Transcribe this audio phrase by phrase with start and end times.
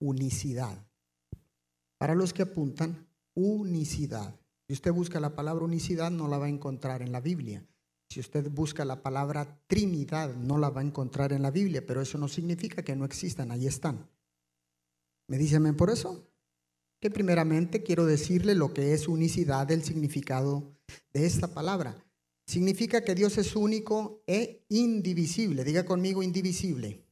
[0.00, 0.86] unicidad.
[1.98, 4.38] Para los que apuntan, unicidad.
[4.66, 7.66] Si usted busca la palabra unicidad, no la va a encontrar en la Biblia.
[8.10, 12.00] Si usted busca la palabra Trinidad, no la va a encontrar en la Biblia, pero
[12.00, 14.08] eso no significa que no existan, ahí están.
[15.28, 16.26] ¿Me dicen por eso?
[17.00, 20.74] Que primeramente quiero decirle lo que es unicidad, el significado
[21.12, 22.02] de esta palabra.
[22.46, 25.64] Significa que Dios es único e indivisible.
[25.64, 27.04] Diga conmigo indivisible.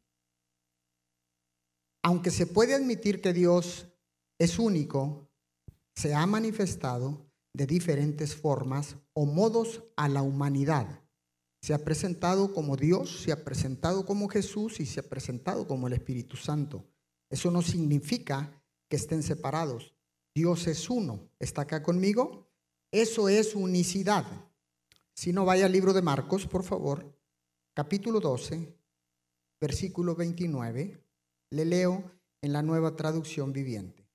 [2.07, 3.89] Aunque se puede admitir que Dios
[4.39, 5.29] es único,
[5.93, 11.03] se ha manifestado de diferentes formas o modos a la humanidad.
[11.61, 15.89] Se ha presentado como Dios, se ha presentado como Jesús y se ha presentado como
[15.89, 16.85] el Espíritu Santo.
[17.29, 19.93] Eso no significa que estén separados.
[20.33, 21.29] Dios es uno.
[21.41, 22.49] ¿Está acá conmigo?
[22.93, 24.25] Eso es unicidad.
[25.13, 27.19] Si no vaya al libro de Marcos, por favor,
[27.75, 28.79] capítulo 12,
[29.61, 31.06] versículo 29,
[31.51, 32.11] le leo
[32.43, 34.09] en la nueva traducción viviente.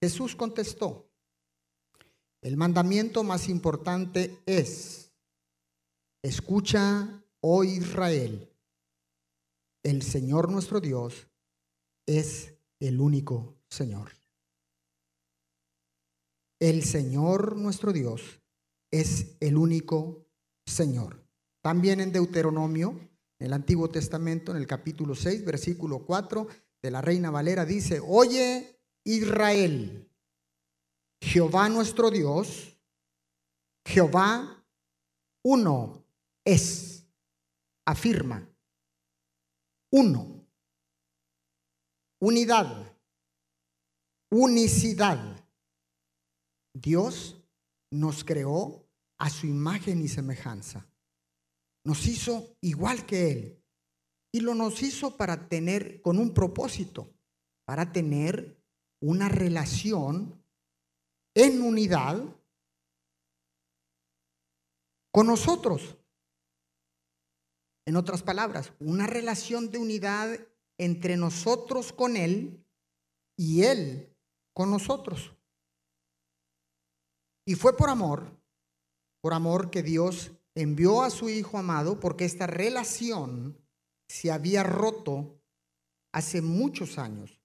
[0.00, 1.10] Jesús contestó,
[2.42, 5.12] el mandamiento más importante es,
[6.22, 8.48] escucha, oh Israel,
[9.82, 11.28] el Señor nuestro Dios
[12.06, 14.12] es el único Señor.
[16.58, 18.40] El Señor nuestro Dios
[18.90, 20.26] es el único
[20.64, 21.22] Señor.
[21.62, 22.98] También en Deuteronomio,
[23.38, 26.46] en el Antiguo Testamento, en el capítulo 6, versículo 4
[26.82, 30.10] de la Reina Valera, dice, oye Israel,
[31.20, 32.78] Jehová nuestro Dios,
[33.84, 34.64] Jehová
[35.42, 36.04] uno
[36.44, 37.06] es,
[37.84, 38.48] afirma,
[39.92, 40.44] uno,
[42.20, 42.92] unidad,
[44.30, 45.44] unicidad.
[46.74, 47.36] Dios
[47.90, 48.86] nos creó
[49.18, 50.86] a su imagen y semejanza.
[51.86, 53.64] Nos hizo igual que Él.
[54.32, 57.14] Y lo nos hizo para tener, con un propósito,
[57.64, 58.60] para tener
[59.00, 60.44] una relación
[61.32, 62.24] en unidad
[65.12, 65.96] con nosotros.
[67.86, 70.40] En otras palabras, una relación de unidad
[70.78, 72.66] entre nosotros con Él
[73.36, 74.12] y Él
[74.52, 75.32] con nosotros.
[77.46, 78.36] Y fue por amor,
[79.20, 83.56] por amor que Dios envió a su Hijo amado, porque esta relación
[84.08, 85.40] se había roto
[86.12, 87.40] hace muchos años.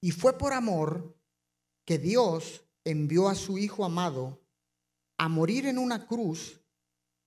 [0.00, 1.16] Y fue por amor
[1.84, 4.40] que Dios envió a su Hijo amado
[5.18, 6.60] a morir en una cruz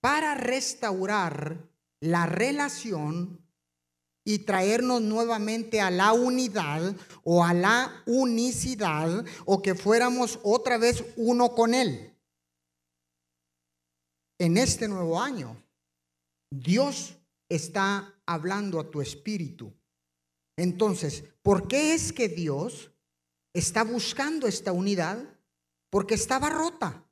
[0.00, 1.68] para restaurar
[2.00, 3.44] la relación
[4.24, 6.94] y traernos nuevamente a la unidad
[7.24, 12.15] o a la unicidad o que fuéramos otra vez uno con Él.
[14.38, 15.56] En este nuevo año,
[16.50, 19.72] Dios está hablando a tu espíritu.
[20.56, 22.92] Entonces, ¿por qué es que Dios
[23.54, 25.38] está buscando esta unidad?
[25.90, 27.04] Porque estaba rota.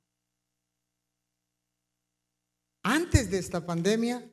[2.83, 4.31] Antes de esta pandemia,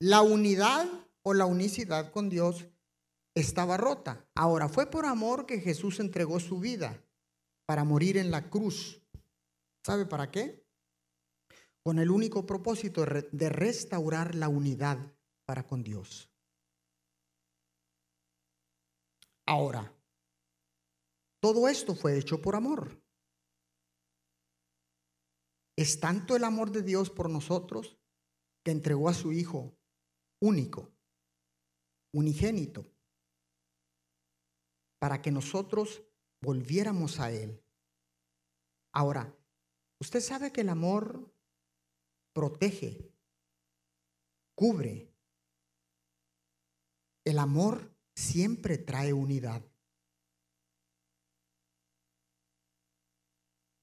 [0.00, 0.88] la unidad
[1.22, 2.66] o la unicidad con Dios
[3.34, 4.28] estaba rota.
[4.34, 7.00] Ahora fue por amor que Jesús entregó su vida
[7.66, 9.00] para morir en la cruz.
[9.84, 10.65] ¿Sabe para qué?
[11.86, 14.98] Con el único propósito de restaurar la unidad
[15.44, 16.28] para con Dios.
[19.46, 19.96] Ahora,
[21.38, 23.00] todo esto fue hecho por amor.
[25.76, 27.96] Es tanto el amor de Dios por nosotros
[28.64, 29.78] que entregó a su Hijo
[30.40, 30.90] único
[32.12, 32.84] unigénito,
[34.98, 36.02] para que nosotros
[36.40, 37.62] volviéramos a Él.
[38.92, 39.32] Ahora,
[40.00, 41.35] usted sabe que el amor
[42.36, 43.10] protege,
[44.54, 45.10] cubre.
[47.24, 49.64] El amor siempre trae unidad.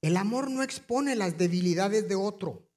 [0.03, 2.69] El amor no expone las debilidades de otro.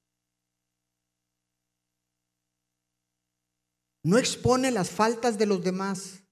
[4.03, 6.23] No expone las faltas de los demás.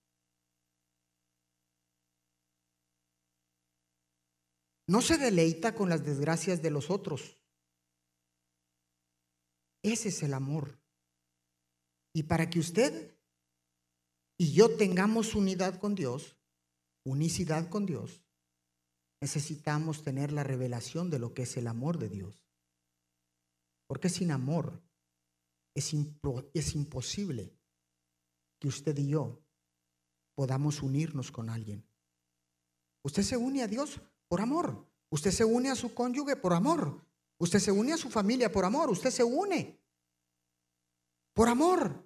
[4.88, 7.45] No se deleita con las desgracias de los otros.
[9.86, 10.80] Ese es el amor.
[12.12, 13.16] Y para que usted
[14.36, 16.36] y yo tengamos unidad con Dios,
[17.06, 18.24] unicidad con Dios,
[19.22, 22.48] necesitamos tener la revelación de lo que es el amor de Dios.
[23.86, 24.82] Porque sin amor
[25.76, 25.94] es,
[26.56, 27.56] es imposible
[28.60, 29.40] que usted y yo
[30.34, 31.88] podamos unirnos con alguien.
[33.04, 34.84] Usted se une a Dios por amor.
[35.12, 37.06] Usted se une a su cónyuge por amor.
[37.38, 38.90] Usted se une a su familia por amor.
[38.90, 39.80] Usted se une
[41.34, 42.04] por amor.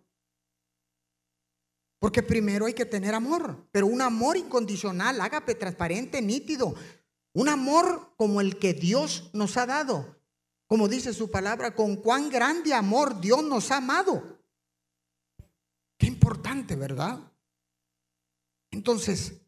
[2.00, 6.74] Porque primero hay que tener amor, pero un amor incondicional, ágape, transparente, nítido.
[7.34, 10.18] Un amor como el que Dios nos ha dado.
[10.66, 14.40] Como dice su palabra, con cuán grande amor Dios nos ha amado.
[15.98, 17.20] Qué importante, ¿verdad?
[18.72, 19.42] Entonces,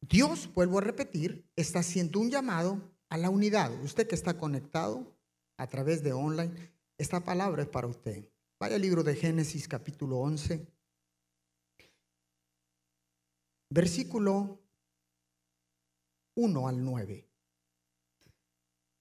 [0.00, 3.70] Dios, vuelvo a repetir, está haciendo un llamado a la unidad.
[3.82, 5.14] Usted que está conectado
[5.58, 8.26] a través de online, esta palabra es para usted.
[8.58, 10.66] Vaya al libro de Génesis capítulo 11,
[13.68, 14.58] versículo
[16.36, 17.28] 1 al 9.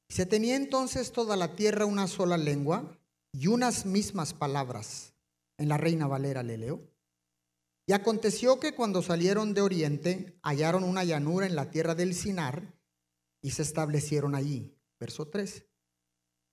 [0.09, 2.99] Se tenía entonces toda la tierra una sola lengua
[3.31, 5.13] y unas mismas palabras.
[5.57, 6.81] En la Reina Valera le leo.
[7.85, 12.80] Y aconteció que cuando salieron de oriente hallaron una llanura en la tierra del Sinar
[13.41, 14.75] y se establecieron allí.
[14.99, 15.65] Verso 3.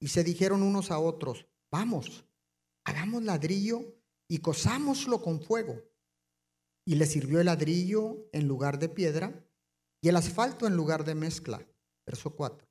[0.01, 2.25] Y se dijeron unos a otros, vamos,
[2.85, 3.99] hagamos ladrillo
[4.29, 5.83] y cosámoslo con fuego.
[6.87, 9.45] Y le sirvió el ladrillo en lugar de piedra
[10.01, 11.67] y el asfalto en lugar de mezcla.
[12.07, 12.67] Verso 4.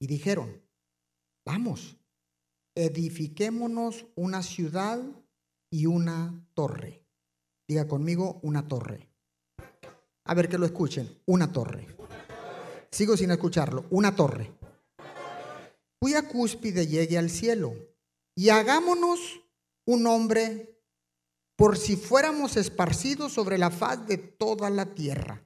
[0.00, 0.62] Y dijeron,
[1.44, 1.96] vamos,
[2.76, 5.02] edifiquémonos una ciudad
[5.70, 7.04] y una torre.
[7.66, 9.08] Diga conmigo, una torre.
[10.24, 11.88] A ver que lo escuchen, una torre.
[12.90, 14.52] Sigo sin escucharlo, una torre.
[16.00, 17.74] Cuya cúspide llegue al cielo.
[18.34, 19.42] Y hagámonos
[19.86, 20.80] un hombre
[21.56, 25.44] por si fuéramos esparcidos sobre la faz de toda la tierra.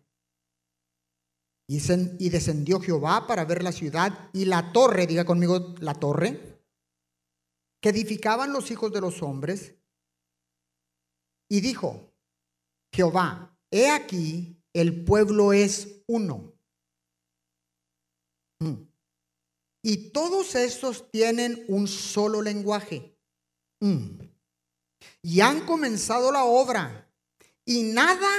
[1.67, 6.63] Y, descendió Jehová para ver la ciudad y la torre, diga conmigo, la torre,
[7.81, 9.75] que edificaban los hijos de los hombres.
[11.51, 12.13] Y dijo,
[12.93, 16.54] Jehová, he aquí, el pueblo es uno.
[18.65, 18.89] Mm.
[19.83, 23.19] Y todos estos tienen un solo lenguaje.
[23.81, 24.21] Mm.
[25.23, 27.11] Y han comenzado la obra.
[27.67, 28.31] Y nada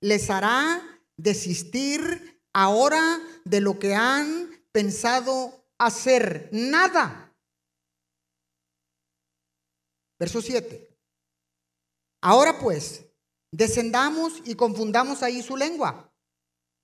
[0.00, 0.82] les hará
[1.16, 6.48] desistir ahora de lo que han pensado hacer.
[6.52, 7.34] Nada.
[10.18, 10.96] Verso 7.
[12.22, 13.04] Ahora pues,
[13.50, 16.10] descendamos y confundamos ahí su lengua,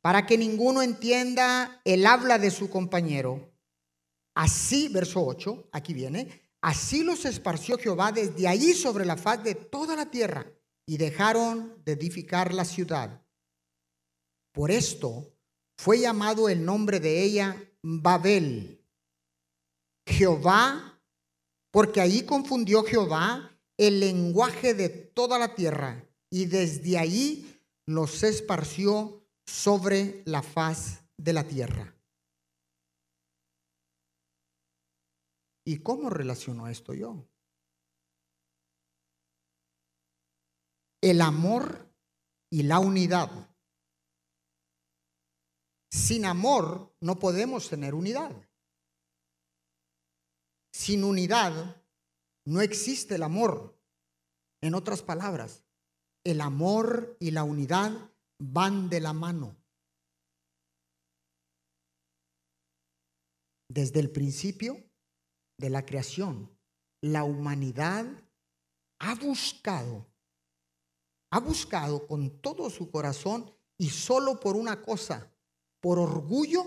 [0.01, 3.53] para que ninguno entienda el habla de su compañero.
[4.35, 9.55] Así, verso 8, aquí viene, así los esparció Jehová desde allí sobre la faz de
[9.55, 10.47] toda la tierra
[10.87, 13.23] y dejaron de edificar la ciudad.
[14.53, 15.37] Por esto
[15.77, 18.85] fue llamado el nombre de ella Babel.
[20.07, 21.01] Jehová,
[21.71, 29.20] porque ahí confundió Jehová el lenguaje de toda la tierra y desde allí los esparció
[29.51, 31.95] sobre la faz de la tierra.
[35.65, 37.29] ¿Y cómo relaciono esto yo?
[41.03, 41.91] El amor
[42.51, 43.31] y la unidad.
[45.91, 48.33] Sin amor no podemos tener unidad.
[50.73, 51.83] Sin unidad
[52.47, 53.77] no existe el amor.
[54.63, 55.65] En otras palabras,
[56.25, 58.10] el amor y la unidad
[58.41, 59.57] van de la mano.
[63.69, 64.83] Desde el principio
[65.59, 66.51] de la creación,
[67.03, 68.07] la humanidad
[68.99, 70.11] ha buscado,
[71.31, 75.33] ha buscado con todo su corazón y solo por una cosa,
[75.81, 76.65] por orgullo,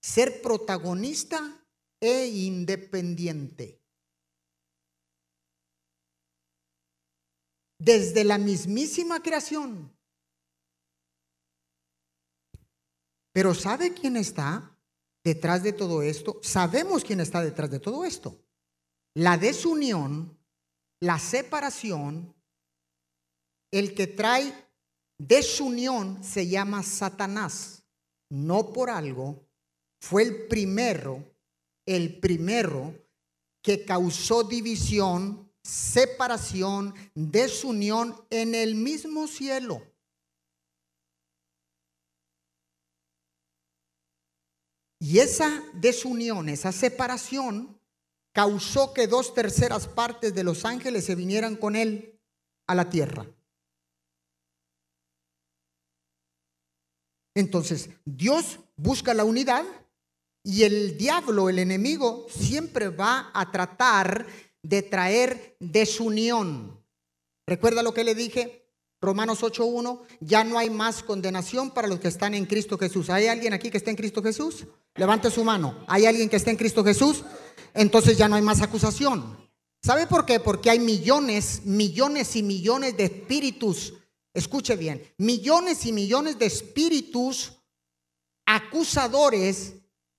[0.00, 1.66] ser protagonista
[2.00, 3.82] e independiente.
[7.78, 9.91] Desde la mismísima creación.
[13.32, 14.76] Pero ¿sabe quién está
[15.24, 16.38] detrás de todo esto?
[16.42, 18.38] Sabemos quién está detrás de todo esto.
[19.14, 20.38] La desunión,
[21.00, 22.34] la separación,
[23.70, 24.52] el que trae
[25.18, 27.82] desunión se llama Satanás
[28.32, 29.46] no por algo,
[30.00, 31.22] fue el primero,
[31.86, 32.94] el primero
[33.62, 39.82] que causó división, separación, desunión en el mismo cielo.
[45.02, 47.76] Y esa desunión, esa separación,
[48.32, 52.20] causó que dos terceras partes de los ángeles se vinieran con él
[52.68, 53.26] a la tierra.
[57.34, 59.64] Entonces, Dios busca la unidad
[60.44, 64.28] y el diablo, el enemigo, siempre va a tratar
[64.62, 66.80] de traer desunión.
[67.44, 68.68] ¿Recuerda lo que le dije?
[69.00, 73.10] Romanos 8.1, ya no hay más condenación para los que están en Cristo Jesús.
[73.10, 74.64] ¿Hay alguien aquí que está en Cristo Jesús?
[74.94, 75.84] Levante su mano.
[75.86, 77.24] ¿Hay alguien que está en Cristo Jesús?
[77.74, 79.38] Entonces ya no hay más acusación.
[79.82, 80.38] ¿Sabe por qué?
[80.38, 83.94] Porque hay millones, millones y millones de espíritus.
[84.34, 87.58] Escuche bien, millones y millones de espíritus
[88.46, 89.74] acusadores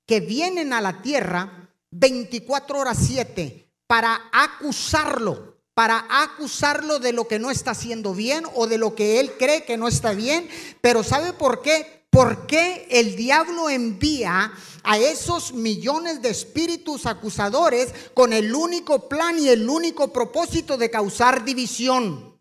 [0.06, 7.40] que vienen a la tierra 24 horas 7 para acusarlo, para acusarlo de lo que
[7.40, 10.50] no está haciendo bien o de lo que él cree que no está bien.
[10.82, 12.03] Pero ¿sabe por qué?
[12.14, 14.54] ¿Por qué el diablo envía
[14.84, 20.92] a esos millones de espíritus acusadores con el único plan y el único propósito de
[20.92, 22.40] causar división?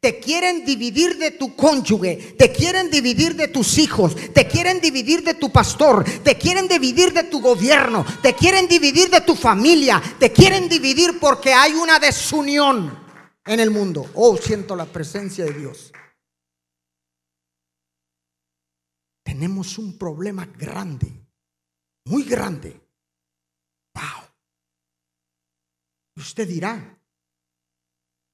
[0.00, 5.22] Te quieren dividir de tu cónyuge, te quieren dividir de tus hijos, te quieren dividir
[5.22, 10.00] de tu pastor, te quieren dividir de tu gobierno, te quieren dividir de tu familia,
[10.18, 12.98] te quieren dividir porque hay una desunión
[13.44, 14.06] en el mundo.
[14.14, 15.89] Oh, siento la presencia de Dios.
[19.30, 21.06] Tenemos un problema grande,
[22.06, 22.80] muy grande.
[23.94, 24.24] Wow.
[26.16, 27.00] Usted dirá,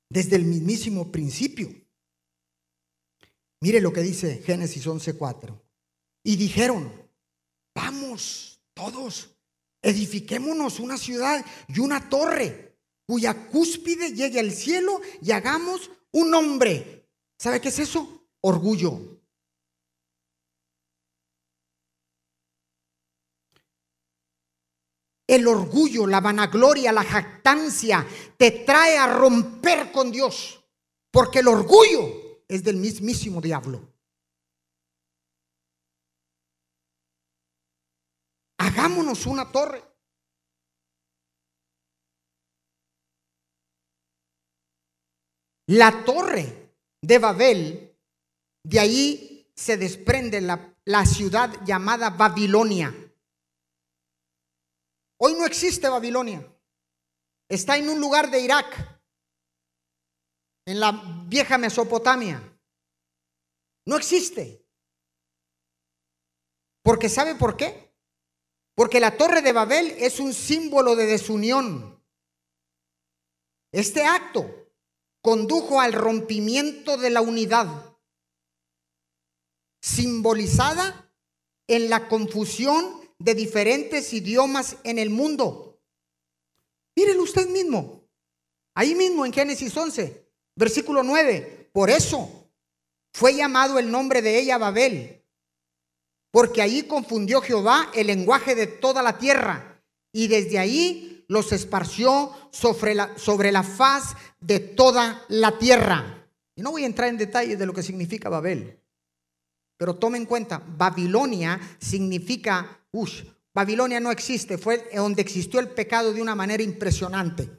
[0.08, 1.68] desde el mismísimo principio.
[3.60, 5.60] Mire lo que dice Génesis 11:4.
[6.24, 6.90] Y dijeron,
[7.74, 9.36] vamos todos,
[9.82, 17.06] edifiquémonos una ciudad y una torre cuya cúspide llegue al cielo y hagamos un hombre.
[17.38, 18.30] ¿Sabe qué es eso?
[18.40, 19.15] Orgullo.
[25.26, 28.06] El orgullo, la vanagloria, la jactancia
[28.36, 30.62] te trae a romper con Dios.
[31.10, 33.92] Porque el orgullo es del mismísimo diablo.
[38.58, 39.82] Hagámonos una torre.
[45.68, 47.98] La torre de Babel,
[48.62, 52.94] de ahí se desprende la, la ciudad llamada Babilonia.
[55.18, 56.46] Hoy no existe Babilonia.
[57.48, 59.00] Está en un lugar de Irak,
[60.66, 62.42] en la vieja Mesopotamia.
[63.86, 64.66] No existe.
[66.82, 67.94] Porque ¿sabe por qué?
[68.74, 72.04] Porque la torre de Babel es un símbolo de desunión.
[73.72, 74.72] Este acto
[75.22, 77.96] condujo al rompimiento de la unidad,
[79.80, 81.12] simbolizada
[81.68, 85.80] en la confusión de diferentes idiomas en el mundo.
[86.96, 88.02] Mírelo usted mismo.
[88.74, 91.70] Ahí mismo en Génesis 11, versículo 9.
[91.72, 92.50] Por eso
[93.12, 95.22] fue llamado el nombre de ella Babel,
[96.30, 99.82] porque ahí confundió Jehová el lenguaje de toda la tierra
[100.12, 106.28] y desde ahí los esparció sobre la, sobre la faz de toda la tierra.
[106.54, 108.78] Y no voy a entrar en detalles de lo que significa Babel,
[109.76, 112.85] pero tome en cuenta, Babilonia significa
[113.54, 117.50] Babilonia no existe, fue donde existió el pecado de una manera impresionante.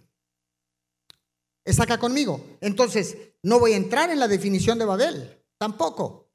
[1.66, 2.58] ¿Está acá conmigo?
[2.62, 6.30] Entonces, no voy a entrar en la definición de Babel, tampoco,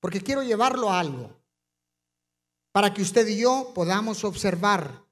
[0.00, 1.30] porque quiero llevarlo a algo,
[2.72, 5.04] para que usted y yo podamos observar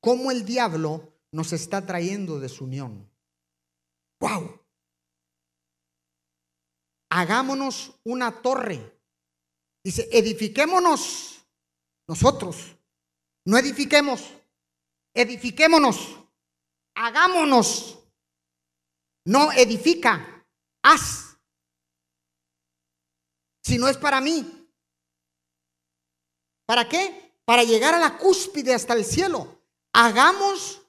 [0.00, 3.10] cómo el diablo nos está trayendo desunión.
[4.20, 4.60] ¡Wow!
[7.10, 9.00] Hagámonos una torre.
[9.82, 11.31] Dice, edifiquémonos
[12.06, 12.76] nosotros.
[13.44, 14.30] No edifiquemos,
[15.14, 16.18] edifiquémonos,
[16.94, 17.98] hagámonos.
[19.24, 20.44] No edifica,
[20.82, 21.36] haz.
[23.62, 24.68] Si no es para mí.
[26.66, 27.32] ¿Para qué?
[27.44, 29.60] Para llegar a la cúspide hasta el cielo.
[29.92, 30.82] Hagamos,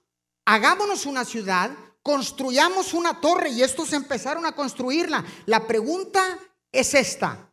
[0.46, 5.24] hagámonos una ciudad, construyamos una torre y estos empezaron a construirla.
[5.46, 6.39] La pregunta
[6.72, 7.51] es esta.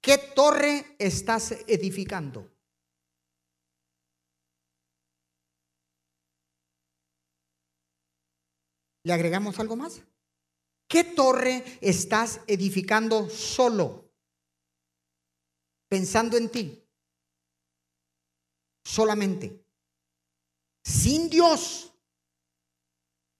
[0.00, 2.50] ¿Qué torre estás edificando?
[9.08, 10.02] ¿Le agregamos algo más?
[10.86, 14.12] ¿Qué torre estás edificando solo?
[15.88, 16.86] Pensando en ti.
[18.84, 19.64] Solamente.
[20.84, 21.90] Sin Dios.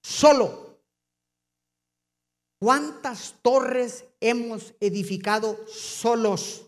[0.03, 0.81] Solo.
[2.59, 6.67] ¿Cuántas torres hemos edificado solos?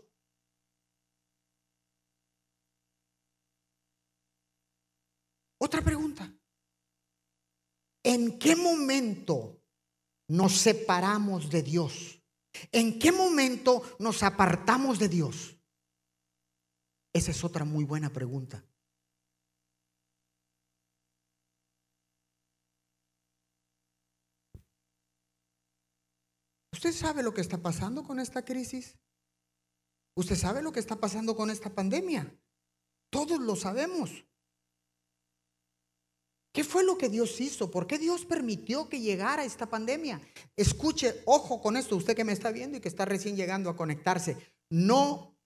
[5.56, 6.30] Otra pregunta.
[8.02, 9.62] ¿En qué momento
[10.28, 12.22] nos separamos de Dios?
[12.72, 15.56] ¿En qué momento nos apartamos de Dios?
[17.12, 18.64] Esa es otra muy buena pregunta.
[26.72, 28.96] ¿Usted sabe lo que está pasando con esta crisis?
[30.14, 32.34] ¿Usted sabe lo que está pasando con esta pandemia?
[33.10, 34.24] Todos lo sabemos.
[36.52, 37.70] ¿Qué fue lo que Dios hizo?
[37.70, 40.20] ¿Por qué Dios permitió que llegara esta pandemia?
[40.56, 43.76] Escuche, ojo con esto, usted que me está viendo y que está recién llegando a
[43.76, 44.36] conectarse.
[44.68, 45.38] No,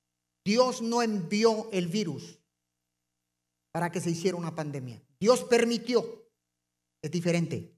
[0.45, 2.39] Dios no envió el virus
[3.71, 5.03] para que se hiciera una pandemia.
[5.21, 6.31] Dios permitió.
[7.03, 7.77] Es diferente.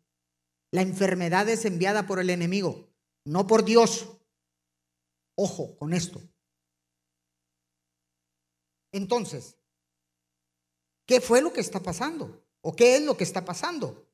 [0.70, 2.88] La enfermedad es enviada por el enemigo,
[3.24, 4.08] no por Dios.
[5.36, 6.20] Ojo con esto.
[8.92, 9.58] Entonces,
[11.06, 12.45] ¿qué fue lo que está pasando?
[12.68, 14.10] ¿O qué es lo que está pasando?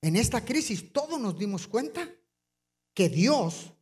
[0.00, 2.08] En esta crisis todos nos dimos cuenta
[2.94, 3.72] que Dios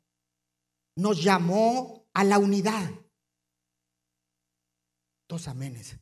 [0.96, 2.90] nos llamó a la unidad.
[5.28, 5.98] Dos amenes.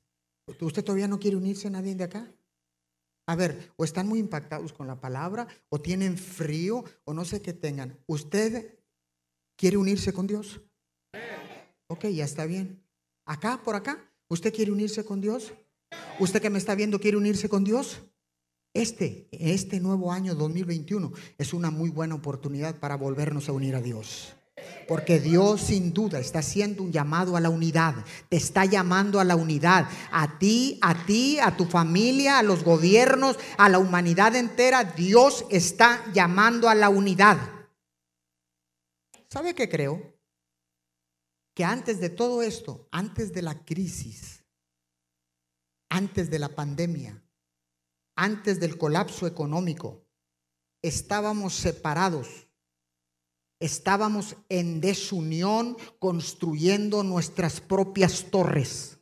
[0.60, 2.32] ¿Usted todavía no quiere unirse a nadie de acá?
[3.26, 7.42] A ver, o están muy impactados con la palabra, o tienen frío, o no sé
[7.42, 7.98] qué tengan.
[8.06, 8.78] ¿Usted
[9.56, 10.60] quiere unirse con Dios?
[11.88, 12.86] Ok, ya está bien.
[13.24, 15.52] Acá, por acá, ¿usted quiere unirse con Dios?
[16.20, 18.02] ¿Usted que me está viendo quiere unirse con Dios?
[18.74, 23.80] Este, este nuevo año 2021 es una muy buena oportunidad para volvernos a unir a
[23.80, 24.34] Dios.
[24.86, 27.94] Porque Dios sin duda está haciendo un llamado a la unidad.
[28.28, 29.88] Te está llamando a la unidad.
[30.12, 34.84] A ti, a ti, a tu familia, a los gobiernos, a la humanidad entera.
[34.84, 37.38] Dios está llamando a la unidad.
[39.30, 40.18] ¿Sabe qué creo?
[41.54, 44.39] Que antes de todo esto, antes de la crisis,
[45.90, 47.22] antes de la pandemia,
[48.16, 50.06] antes del colapso económico,
[50.82, 52.48] estábamos separados,
[53.58, 58.98] estábamos en desunión construyendo nuestras propias torres.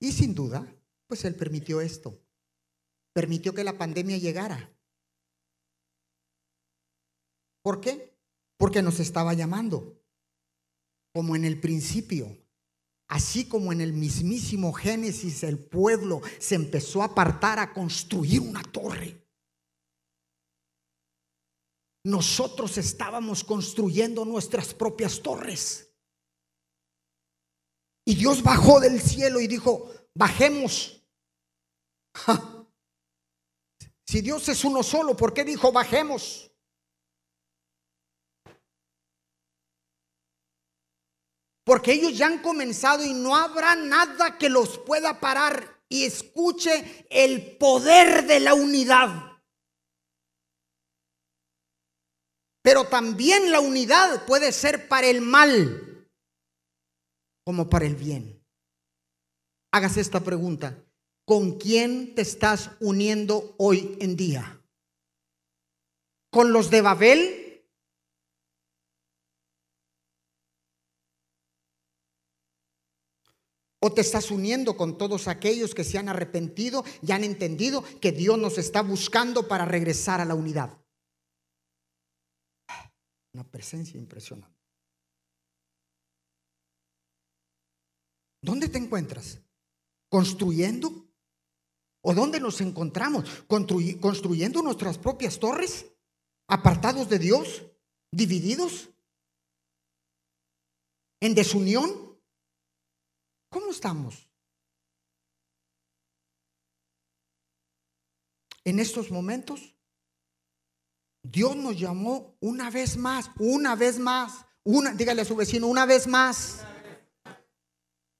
[0.00, 0.66] Y sin duda,
[1.06, 2.20] pues Él permitió esto.
[3.12, 4.77] Permitió que la pandemia llegara.
[7.62, 8.16] ¿Por qué?
[8.56, 10.00] Porque nos estaba llamando,
[11.12, 12.36] como en el principio.
[13.08, 18.62] Así como en el mismísimo Génesis el pueblo se empezó a apartar a construir una
[18.62, 19.26] torre.
[22.04, 25.90] Nosotros estábamos construyendo nuestras propias torres.
[28.04, 31.02] Y Dios bajó del cielo y dijo, bajemos.
[34.06, 36.47] Si Dios es uno solo, ¿por qué dijo bajemos?
[41.68, 45.82] Porque ellos ya han comenzado y no habrá nada que los pueda parar.
[45.90, 49.38] Y escuche el poder de la unidad.
[52.62, 56.08] Pero también la unidad puede ser para el mal
[57.44, 58.42] como para el bien.
[59.70, 60.82] Hágase esta pregunta.
[61.26, 64.58] ¿Con quién te estás uniendo hoy en día?
[66.30, 67.37] ¿Con los de Babel?
[73.80, 78.10] ¿O te estás uniendo con todos aquellos que se han arrepentido y han entendido que
[78.10, 80.76] Dios nos está buscando para regresar a la unidad?
[83.32, 84.58] Una presencia impresionante.
[88.42, 89.40] ¿Dónde te encuentras?
[90.08, 91.08] ¿Construyendo?
[92.02, 93.44] ¿O dónde nos encontramos?
[93.46, 95.86] ¿Construyendo nuestras propias torres?
[96.48, 97.64] ¿Apartados de Dios?
[98.10, 98.88] ¿Divididos?
[101.20, 102.07] ¿En desunión?
[103.48, 104.28] ¿Cómo estamos?
[108.64, 109.74] En estos momentos,
[111.22, 115.86] Dios nos llamó una vez más, una vez más, una, dígale a su vecino, una
[115.86, 116.64] vez más.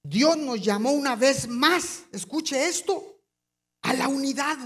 [0.02, 3.22] Dios nos llamó una vez más, escuche esto,
[3.82, 4.56] a la unidad.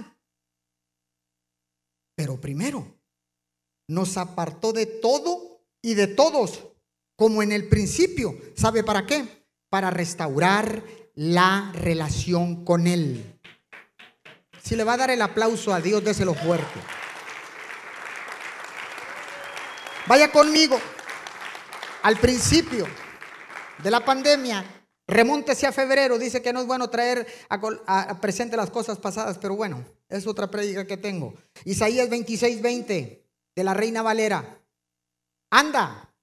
[2.14, 3.00] Pero primero,
[3.88, 6.68] nos apartó de todo y de todos,
[7.16, 8.38] como en el principio.
[8.54, 9.41] ¿Sabe para qué?
[9.72, 13.40] Para restaurar la relación con Él.
[14.62, 16.78] Si le va a dar el aplauso a Dios, déselo fuerte.
[20.06, 20.78] Vaya conmigo
[22.02, 22.86] al principio
[23.82, 24.62] de la pandemia.
[25.06, 26.18] Remóntese a febrero.
[26.18, 30.50] Dice que no es bueno traer a, presente las cosas pasadas, pero bueno, es otra
[30.50, 31.32] prédica que tengo.
[31.64, 34.60] Isaías 26, 20 de la Reina Valera.
[35.50, 36.14] Anda,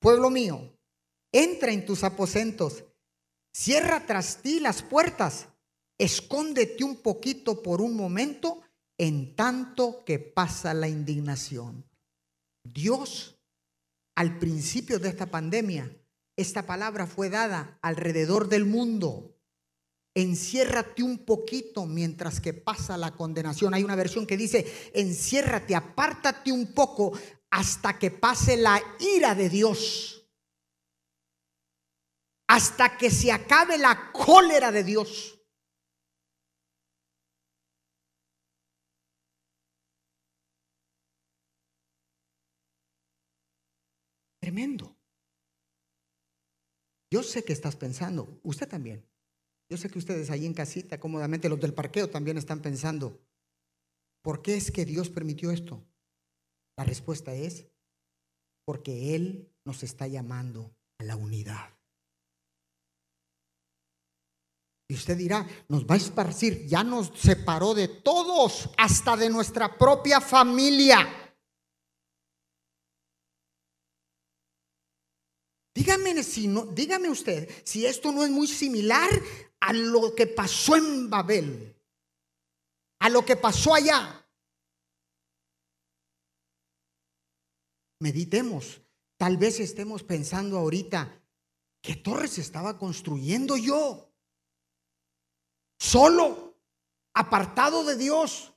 [0.00, 0.72] pueblo mío,
[1.30, 2.82] entra en tus aposentos
[3.60, 5.48] Cierra tras ti las puertas.
[5.98, 8.62] Escóndete un poquito por un momento
[8.96, 11.84] en tanto que pasa la indignación.
[12.62, 13.36] Dios,
[14.14, 15.90] al principio de esta pandemia,
[16.36, 19.36] esta palabra fue dada alrededor del mundo.
[20.14, 23.74] Enciérrate un poquito mientras que pasa la condenación.
[23.74, 27.12] Hay una versión que dice, enciérrate, apártate un poco
[27.50, 30.17] hasta que pase la ira de Dios.
[32.48, 35.38] Hasta que se acabe la cólera de Dios.
[44.40, 44.96] Tremendo.
[47.10, 49.06] Yo sé que estás pensando, usted también.
[49.70, 53.20] Yo sé que ustedes ahí en casita, cómodamente, los del parqueo también están pensando,
[54.22, 55.86] ¿por qué es que Dios permitió esto?
[56.78, 57.66] La respuesta es,
[58.64, 61.77] porque Él nos está llamando a la unidad.
[64.90, 69.76] Y usted dirá, nos va a esparcir, ya nos separó de todos, hasta de nuestra
[69.76, 71.06] propia familia.
[75.74, 79.10] Dígame, si no, dígame usted si esto no es muy similar
[79.60, 81.76] a lo que pasó en Babel,
[83.00, 84.26] a lo que pasó allá.
[88.00, 88.80] Meditemos.
[89.18, 91.22] Tal vez estemos pensando ahorita,
[91.82, 94.07] ¿qué torres estaba construyendo yo?
[95.78, 96.56] Solo,
[97.14, 98.52] apartado de Dios.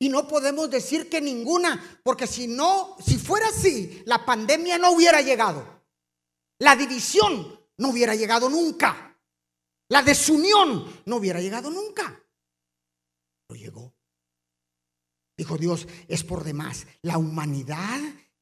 [0.00, 4.92] Y no podemos decir que ninguna, porque si no, si fuera así, la pandemia no
[4.92, 5.84] hubiera llegado.
[6.60, 9.16] La división no hubiera llegado nunca.
[9.88, 12.22] La desunión no hubiera llegado nunca.
[13.46, 13.94] Pero llegó.
[15.36, 16.86] Dijo Dios, es por demás.
[17.02, 18.00] La humanidad,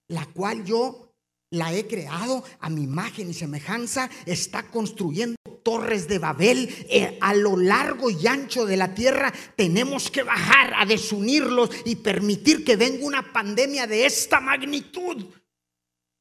[0.09, 1.06] la cual yo
[1.51, 7.35] la he creado a mi imagen y semejanza, está construyendo torres de Babel eh, a
[7.35, 9.33] lo largo y ancho de la tierra.
[9.57, 15.27] Tenemos que bajar a desunirlos y permitir que venga una pandemia de esta magnitud.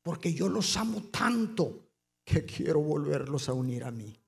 [0.03, 1.89] Porque yo los amo tanto
[2.23, 4.19] que quiero volverlos a unir a mí.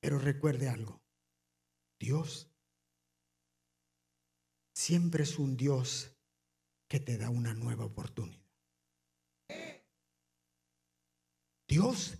[0.00, 1.02] Pero recuerde algo,
[1.98, 2.49] Dios
[4.80, 6.10] siempre es un Dios
[6.88, 8.40] que te da una nueva oportunidad.
[11.68, 12.14] Dios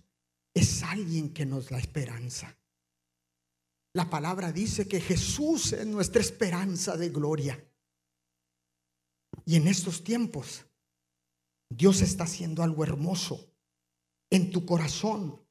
[0.53, 2.55] es alguien que nos da esperanza.
[3.93, 7.61] La palabra dice que Jesús es nuestra esperanza de gloria.
[9.43, 10.63] Y en estos tiempos,
[11.67, 13.55] Dios está haciendo algo hermoso
[14.29, 15.43] en tu corazón.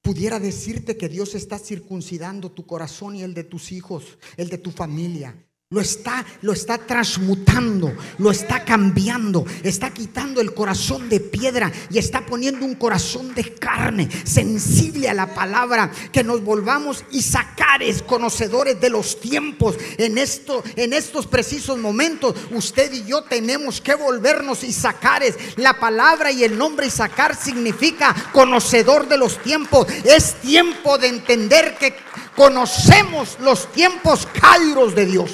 [0.00, 4.58] Pudiera decirte que Dios está circuncidando tu corazón y el de tus hijos, el de
[4.58, 11.20] tu familia, lo está, lo está transmutando, lo está cambiando, está quitando el corazón de
[11.20, 17.04] piedra y está poniendo un corazón de carne, sensible a la palabra, que nos volvamos
[17.12, 19.76] y sacares, conocedores de los tiempos.
[19.96, 25.36] En esto, en estos precisos momentos, usted y yo tenemos que volvernos y sacares.
[25.54, 29.86] La palabra y el nombre y sacar significa conocedor de los tiempos.
[30.02, 31.94] Es tiempo de entender que
[32.34, 35.30] conocemos los tiempos kairos de Dios.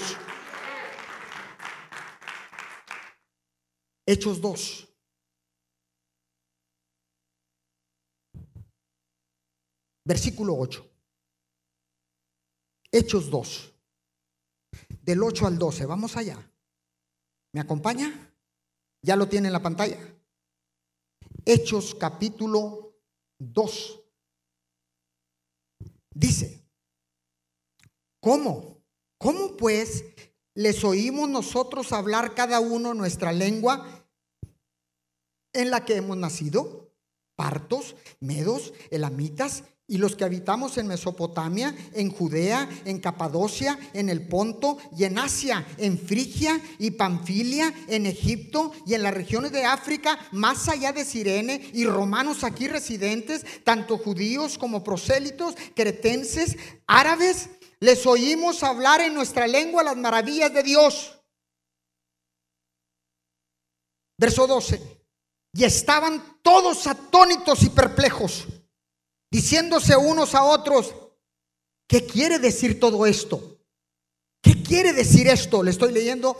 [4.06, 4.88] Hechos 2.
[10.04, 10.88] Versículo 8.
[12.92, 13.74] Hechos 2.
[15.02, 15.86] Del 8 al 12.
[15.86, 16.38] Vamos allá.
[17.52, 18.32] ¿Me acompaña?
[19.02, 19.98] Ya lo tiene en la pantalla.
[21.44, 22.96] Hechos capítulo
[23.38, 24.00] 2.
[26.14, 26.64] Dice,
[28.20, 28.80] ¿cómo?
[29.18, 30.04] ¿Cómo pues
[30.54, 33.95] les oímos nosotros hablar cada uno nuestra lengua
[35.56, 36.92] en la que hemos nacido,
[37.34, 44.26] partos, medos, elamitas, y los que habitamos en Mesopotamia, en Judea, en Capadocia, en el
[44.26, 49.64] Ponto y en Asia, en Frigia y Panfilia, en Egipto y en las regiones de
[49.64, 56.56] África, más allá de Sirene, y romanos aquí residentes, tanto judíos como prosélitos, cretenses,
[56.88, 61.12] árabes, les oímos hablar en nuestra lengua las maravillas de Dios.
[64.18, 64.95] Verso 12.
[65.56, 68.46] Y estaban todos atónitos y perplejos,
[69.30, 70.94] diciéndose unos a otros,
[71.88, 73.58] ¿qué quiere decir todo esto?
[74.42, 75.62] ¿Qué quiere decir esto?
[75.62, 76.36] Le estoy leyendo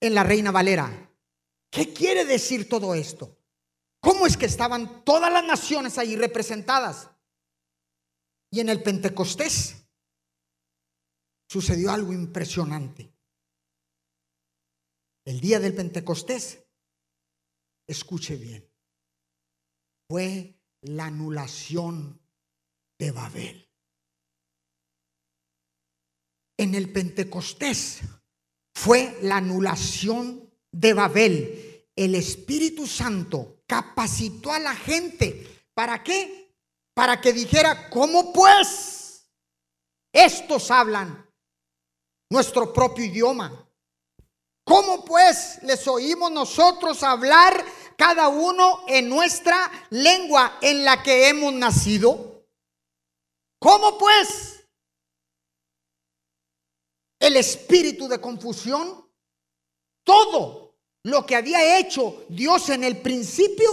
[0.00, 1.10] en la Reina Valera.
[1.70, 3.36] ¿Qué quiere decir todo esto?
[4.00, 7.10] ¿Cómo es que estaban todas las naciones ahí representadas?
[8.50, 9.76] Y en el Pentecostés
[11.46, 13.12] sucedió algo impresionante.
[15.26, 16.63] El día del Pentecostés,
[17.86, 18.68] escuche bien,
[20.08, 22.20] fue la anulación
[22.98, 23.68] de Babel.
[26.56, 28.00] En el Pentecostés
[28.74, 31.88] fue la anulación de Babel.
[31.96, 35.66] El Espíritu Santo capacitó a la gente.
[35.74, 36.54] ¿Para qué?
[36.94, 39.28] Para que dijera, ¿cómo pues?
[40.12, 41.28] Estos hablan
[42.30, 43.63] nuestro propio idioma.
[44.64, 47.64] ¿Cómo pues les oímos nosotros hablar
[47.96, 52.46] cada uno en nuestra lengua en la que hemos nacido?
[53.60, 54.66] ¿Cómo pues?
[57.20, 59.10] El espíritu de confusión,
[60.02, 63.70] todo lo que había hecho Dios en el principio,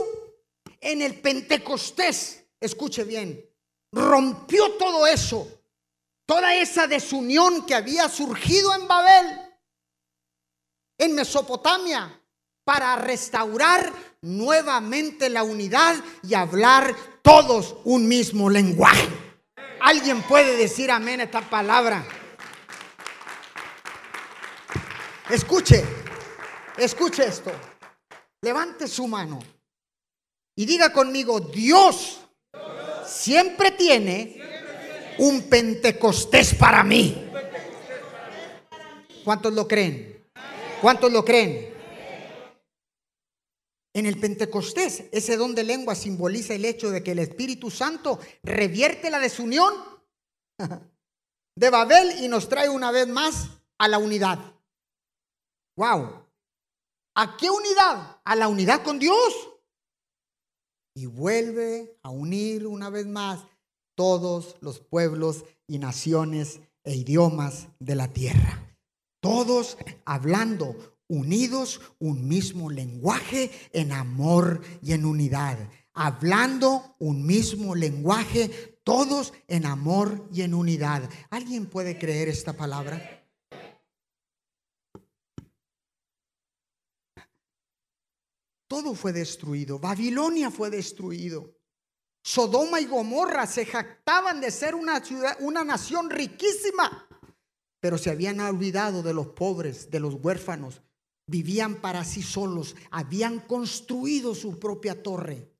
[0.79, 3.49] en el Pentecostés, escuche bien,
[3.91, 5.47] rompió todo eso,
[6.25, 9.50] toda esa desunión que había surgido en Babel,
[11.01, 12.15] en Mesopotamia,
[12.63, 19.09] para restaurar nuevamente la unidad y hablar todos un mismo lenguaje.
[19.79, 22.05] ¿Alguien puede decir amén a esta palabra?
[25.27, 25.83] Escuche,
[26.77, 27.51] escuche esto.
[28.43, 29.39] Levante su mano
[30.55, 32.19] y diga conmigo, Dios
[33.07, 34.39] siempre tiene
[35.17, 37.27] un Pentecostés para mí.
[39.23, 40.10] ¿Cuántos lo creen?
[40.81, 41.71] ¿Cuántos lo creen?
[43.93, 48.19] En el Pentecostés, ese don de lengua simboliza el hecho de que el Espíritu Santo
[48.41, 49.73] revierte la desunión
[51.55, 54.39] de Babel y nos trae una vez más a la unidad.
[55.77, 56.25] Wow.
[57.15, 58.19] ¿A qué unidad?
[58.23, 59.49] A la unidad con Dios
[60.95, 63.45] y vuelve a unir una vez más
[63.95, 68.70] todos los pueblos y naciones e idiomas de la tierra.
[69.21, 75.57] Todos hablando unidos un mismo lenguaje en amor y en unidad.
[75.93, 81.09] Hablando un mismo lenguaje, todos en amor y en unidad.
[81.29, 83.21] ¿Alguien puede creer esta palabra?
[88.67, 89.79] Todo fue destruido.
[89.79, 91.57] Babilonia fue destruido.
[92.23, 97.07] Sodoma y Gomorra se jactaban de ser una ciudad, una nación riquísima,
[97.81, 100.81] pero se habían olvidado de los pobres, de los huérfanos.
[101.27, 105.51] Vivían para sí solos, habían construido su propia torre.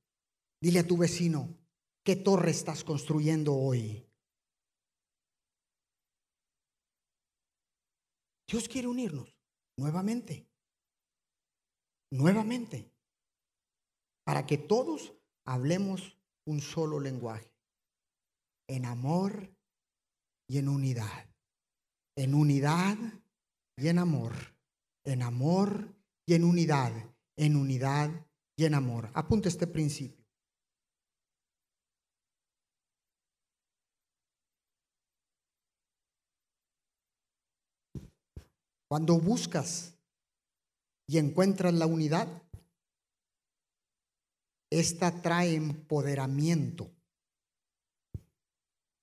[0.61, 1.57] Dile a tu vecino,
[2.03, 4.07] ¿qué torre estás construyendo hoy?
[8.47, 9.37] Dios quiere unirnos
[9.75, 10.47] nuevamente.
[12.11, 12.91] Nuevamente
[14.23, 15.13] para que todos
[15.45, 17.51] hablemos un solo lenguaje,
[18.67, 19.53] en amor
[20.47, 21.29] y en unidad,
[22.21, 22.97] en unidad
[23.75, 24.33] y en amor,
[25.03, 25.91] en amor
[26.27, 26.93] y en unidad,
[27.35, 28.11] en unidad
[28.55, 29.09] y en amor.
[29.15, 30.23] Apunte este principio.
[38.87, 39.97] Cuando buscas
[41.07, 42.27] y encuentras la unidad,
[44.69, 46.91] esta trae empoderamiento.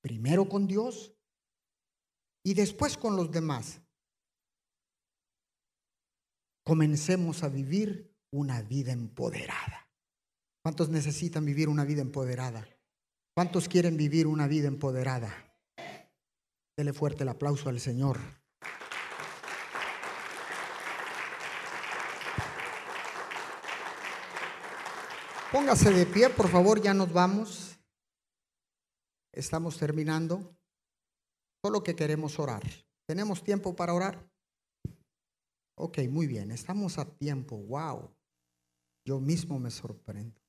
[0.02, 1.17] Primero con Dios
[2.48, 3.78] y después con los demás.
[6.64, 9.87] Comencemos a vivir una vida empoderada.
[10.62, 12.66] ¿Cuántos necesitan vivir una vida empoderada?
[13.34, 15.30] ¿Cuántos quieren vivir una vida empoderada?
[16.74, 18.18] Dele fuerte el aplauso al Señor.
[25.52, 27.78] Póngase de pie, por favor, ya nos vamos.
[29.34, 30.56] Estamos terminando.
[31.64, 32.62] Solo que queremos orar.
[33.07, 34.31] ¿Tenemos tiempo para orar?
[35.75, 37.57] Ok, muy bien, estamos a tiempo.
[37.57, 38.14] Wow.
[39.05, 40.40] Yo mismo me sorprendo.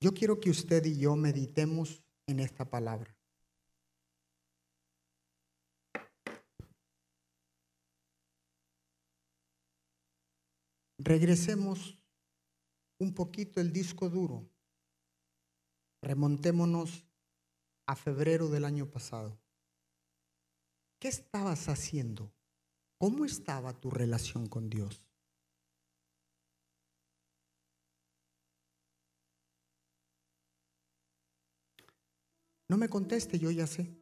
[0.00, 3.16] Yo quiero que usted y yo meditemos en esta palabra.
[10.98, 11.98] Regresemos
[12.98, 14.51] un poquito el disco duro.
[16.02, 17.06] Remontémonos
[17.86, 19.38] a febrero del año pasado.
[20.98, 22.32] ¿Qué estabas haciendo?
[22.98, 25.06] ¿Cómo estaba tu relación con Dios?
[32.68, 33.94] No me conteste, yo ya sé.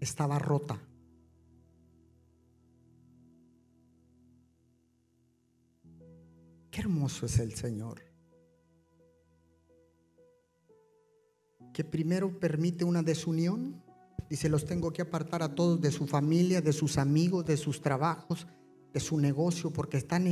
[0.00, 0.78] Estaba rota.
[6.70, 8.11] Qué hermoso es el Señor.
[11.72, 13.82] Que primero permite una desunión.
[14.28, 17.80] Dice, los tengo que apartar a todos de su familia, de sus amigos, de sus
[17.80, 18.46] trabajos,
[18.92, 20.26] de su negocio, porque están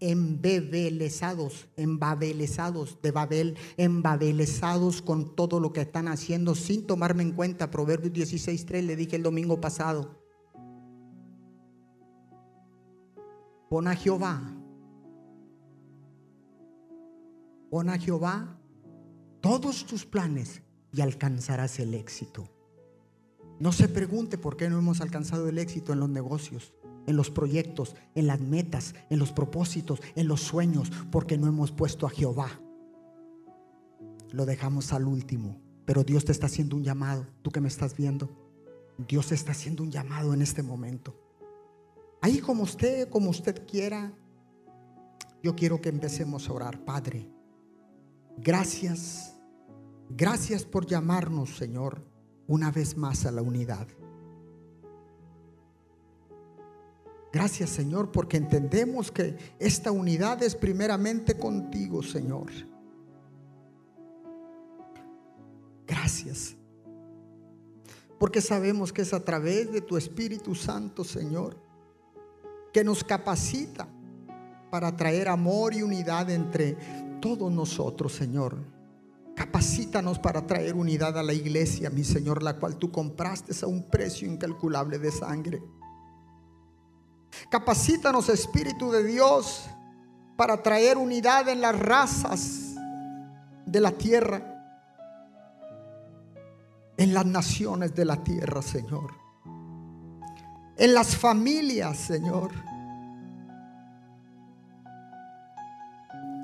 [0.00, 7.70] embebelezados, embabelezados de Babel, embabelezados con todo lo que están haciendo sin tomarme en cuenta.
[7.70, 10.22] Proverbios 16.3 le dije el domingo pasado.
[13.68, 14.56] Pon a Jehová
[17.70, 18.58] Pon a Jehová
[19.40, 20.62] todos tus planes
[20.96, 22.48] y alcanzarás el éxito.
[23.60, 26.72] No se pregunte por qué no hemos alcanzado el éxito en los negocios,
[27.06, 31.70] en los proyectos, en las metas, en los propósitos, en los sueños, porque no hemos
[31.70, 32.48] puesto a Jehová.
[34.32, 37.94] Lo dejamos al último, pero Dios te está haciendo un llamado, tú que me estás
[37.94, 38.30] viendo.
[39.06, 41.14] Dios está haciendo un llamado en este momento.
[42.22, 44.14] Ahí como usted, como usted quiera,
[45.42, 46.84] yo quiero que empecemos a orar.
[46.84, 47.28] Padre,
[48.38, 49.35] gracias,
[50.10, 52.02] gracias por llamarnos, Señor,
[52.46, 53.86] una vez más a la unidad.
[57.32, 62.50] Gracias, Señor, porque entendemos que esta unidad es primeramente contigo, Señor.
[65.86, 66.56] Gracias.
[68.18, 71.58] Porque sabemos que es a través de tu Espíritu Santo, Señor,
[72.72, 73.86] que nos capacita
[74.70, 76.76] para traer amor y unidad entre
[77.20, 78.75] todos nosotros, Señor.
[79.36, 83.82] Capacítanos para traer unidad a la iglesia, mi Señor, la cual tú compraste a un
[83.90, 85.62] precio incalculable de sangre.
[87.50, 89.68] Capacítanos, Espíritu de Dios,
[90.38, 92.74] para traer unidad en las razas
[93.66, 94.42] de la tierra,
[96.96, 99.12] en las naciones de la tierra, Señor.
[100.78, 102.52] En las familias, Señor.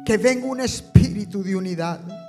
[0.05, 2.22] Que venga un espíritu de unidad.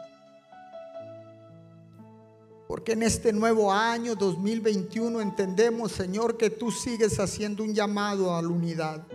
[2.73, 8.41] Porque en este nuevo año 2021 entendemos, Señor, que tú sigues haciendo un llamado a
[8.41, 9.05] la unidad.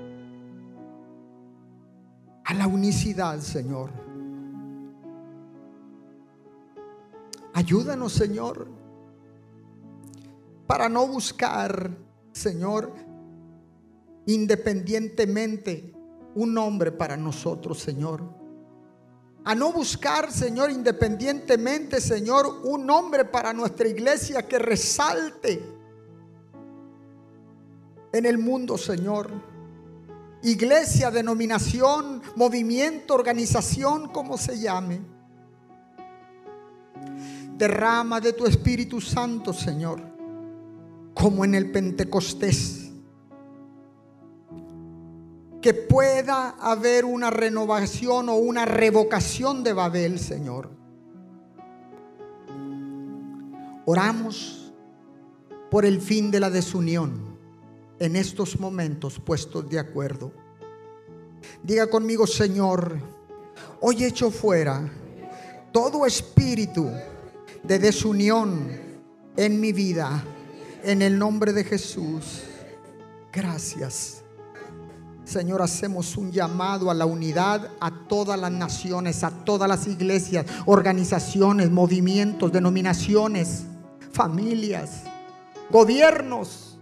[2.44, 3.90] A la unicidad, Señor.
[7.52, 8.68] Ayúdanos, Señor,
[10.68, 11.90] para no buscar,
[12.30, 12.92] Señor,
[14.26, 15.92] independientemente
[16.36, 18.37] un nombre para nosotros, Señor
[19.48, 25.64] a no buscar, Señor, independientemente, Señor, un nombre para nuestra iglesia que resalte
[28.12, 29.30] en el mundo, Señor.
[30.42, 35.00] Iglesia, denominación, movimiento, organización, como se llame.
[37.56, 40.02] Derrama de tu Espíritu Santo, Señor,
[41.14, 42.77] como en el Pentecostés
[45.60, 50.70] que pueda haber una renovación o una revocación de Babel, Señor.
[53.86, 54.72] Oramos
[55.70, 57.38] por el fin de la desunión
[57.98, 60.32] en estos momentos puestos de acuerdo.
[61.62, 62.98] Diga conmigo, Señor,
[63.80, 64.88] hoy echo fuera
[65.72, 66.88] todo espíritu
[67.62, 68.70] de desunión
[69.36, 70.24] en mi vida,
[70.82, 72.42] en el nombre de Jesús.
[73.32, 74.22] Gracias.
[75.28, 80.46] Señor, hacemos un llamado a la unidad a todas las naciones, a todas las iglesias,
[80.64, 83.64] organizaciones, movimientos, denominaciones,
[84.10, 85.02] familias,
[85.68, 86.78] gobiernos,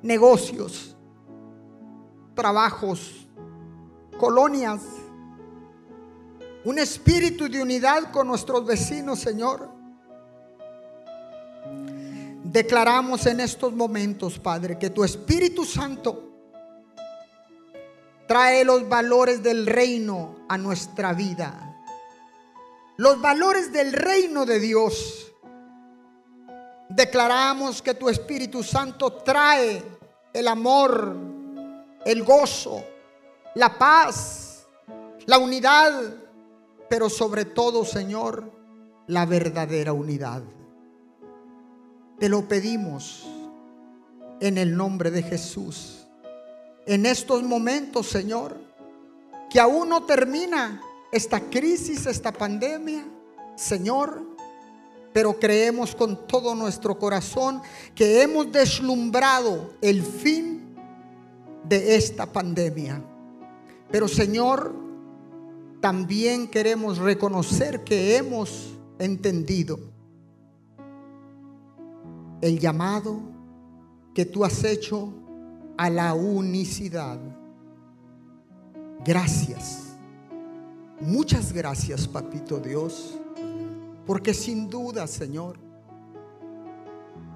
[0.00, 0.94] negocios,
[2.36, 3.26] trabajos,
[4.16, 4.82] colonias.
[6.64, 9.68] Un espíritu de unidad con nuestros vecinos, Señor.
[12.44, 16.33] Declaramos en estos momentos, Padre, que tu Espíritu Santo
[18.26, 21.82] trae los valores del reino a nuestra vida.
[22.96, 25.32] Los valores del reino de Dios.
[26.88, 29.82] Declaramos que tu Espíritu Santo trae
[30.32, 31.16] el amor,
[32.04, 32.84] el gozo,
[33.54, 34.66] la paz,
[35.26, 36.14] la unidad,
[36.88, 38.50] pero sobre todo, Señor,
[39.06, 40.42] la verdadera unidad.
[42.18, 43.26] Te lo pedimos
[44.40, 46.03] en el nombre de Jesús
[46.86, 48.56] en estos momentos, Señor,
[49.50, 50.80] que aún no termina
[51.12, 53.04] esta crisis, esta pandemia,
[53.56, 54.22] Señor,
[55.12, 57.62] pero creemos con todo nuestro corazón
[57.94, 60.74] que hemos deslumbrado el fin
[61.68, 63.00] de esta pandemia.
[63.90, 64.74] Pero Señor,
[65.80, 69.78] también queremos reconocer que hemos entendido
[72.40, 73.20] el llamado
[74.14, 75.23] que tú has hecho
[75.76, 77.18] a la unicidad.
[79.04, 79.94] Gracias.
[81.00, 83.18] Muchas gracias, Papito Dios,
[84.06, 85.58] porque sin duda, Señor,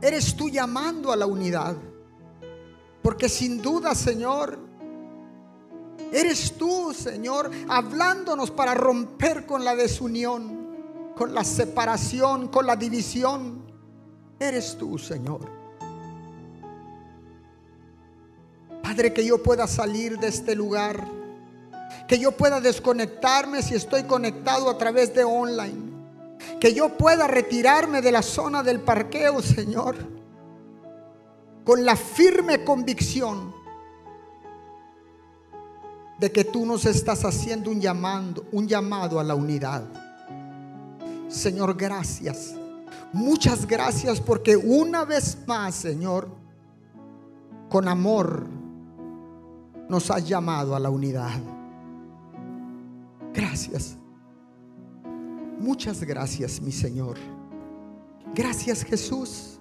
[0.01, 1.77] eres tú llamando a la unidad.
[3.03, 4.59] Porque sin duda, Señor,
[6.13, 13.63] eres tú, Señor, hablándonos para romper con la desunión, con la separación, con la división.
[14.39, 15.58] Eres tú, Señor.
[18.99, 21.07] Que yo pueda salir de este lugar.
[22.09, 25.89] Que yo pueda desconectarme si estoy conectado a través de online.
[26.61, 29.97] Que yo pueda retirarme de la zona del parqueo, Señor,
[31.65, 33.55] con la firme convicción
[36.19, 39.85] de que tú nos estás haciendo un llamado, un llamado a la unidad.
[41.29, 42.55] Señor, gracias.
[43.13, 46.29] Muchas gracias porque una vez más, Señor,
[47.69, 48.58] con amor
[49.89, 51.41] nos has llamado a la unidad.
[53.33, 53.97] Gracias.
[55.59, 57.17] Muchas gracias, mi Señor.
[58.35, 59.59] Gracias, Jesús.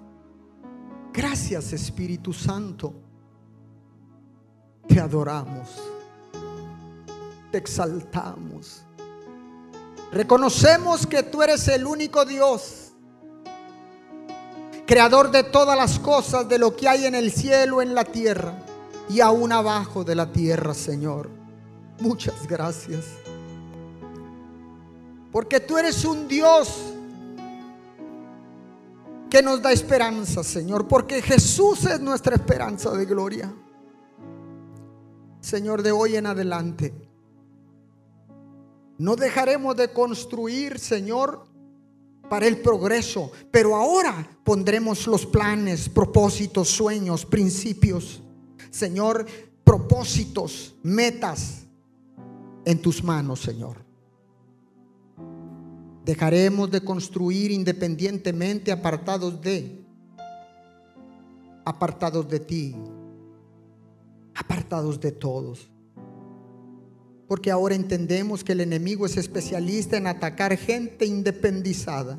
[1.13, 2.93] Gracias, Espíritu Santo.
[4.87, 5.69] Te adoramos.
[7.51, 8.83] Te exaltamos.
[10.11, 12.93] Reconocemos que tú eres el único Dios,
[14.85, 18.66] creador de todas las cosas, de lo que hay en el cielo, en la tierra
[19.09, 21.29] y aún abajo de la tierra, Señor.
[21.99, 23.05] Muchas gracias.
[25.31, 26.93] Porque tú eres un Dios
[29.29, 30.87] que nos da esperanza, Señor.
[30.87, 33.53] Porque Jesús es nuestra esperanza de gloria.
[35.41, 36.93] Señor, de hoy en adelante,
[38.97, 41.45] no dejaremos de construir, Señor,
[42.29, 43.31] para el progreso.
[43.51, 48.21] Pero ahora pondremos los planes, propósitos, sueños, principios.
[48.69, 49.25] Señor,
[49.63, 51.65] propósitos, metas
[52.63, 53.77] en tus manos, Señor.
[56.05, 59.85] Dejaremos de construir independientemente apartados de,
[61.65, 62.75] apartados de ti,
[64.33, 65.69] apartados de todos.
[67.27, 72.17] Porque ahora entendemos que el enemigo es especialista en atacar gente independizada.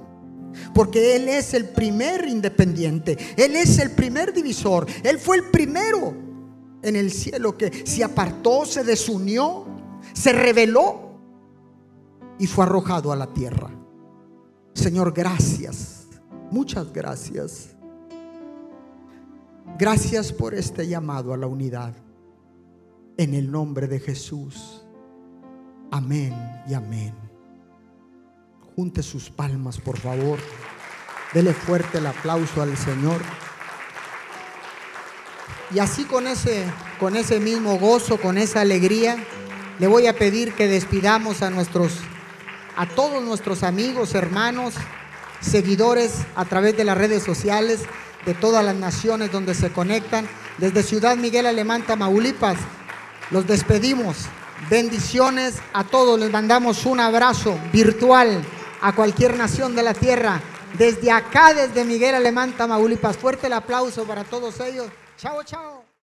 [0.75, 3.17] Porque Él es el primer independiente.
[3.39, 4.87] Él es el primer divisor.
[5.03, 6.28] Él fue el primero
[6.83, 9.67] en el cielo que se apartó, se desunió,
[10.13, 11.19] se rebeló
[12.39, 13.71] y fue arrojado a la tierra.
[14.75, 16.07] Señor, gracias.
[16.51, 17.75] Muchas gracias.
[19.79, 21.95] Gracias por este llamado a la unidad.
[23.17, 24.85] En el nombre de Jesús.
[25.91, 26.35] Amén
[26.69, 27.15] y amén.
[28.77, 30.39] Junte sus palmas, por favor.
[31.35, 33.21] Dele fuerte el aplauso al Señor.
[35.75, 36.65] Y así con ese,
[36.99, 39.17] con ese mismo gozo, con esa alegría,
[39.79, 41.93] le voy a pedir que despidamos a nuestros
[42.77, 44.75] a todos nuestros amigos, hermanos,
[45.41, 47.81] seguidores a través de las redes sociales
[48.25, 50.29] de todas las naciones donde se conectan.
[50.59, 52.57] Desde Ciudad Miguel Alemán, Tamaulipas,
[53.31, 54.27] los despedimos.
[54.71, 56.21] Bendiciones a todos.
[56.21, 58.45] Les mandamos un abrazo virtual
[58.81, 60.41] a cualquier nación de la tierra.
[60.77, 63.17] Desde acá, desde Miguel Alemán, Tamaulipas.
[63.17, 64.87] Fuerte el aplauso para todos ellos.
[65.19, 65.78] Ciao, ciao.